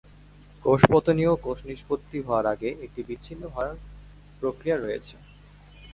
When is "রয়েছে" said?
4.77-5.15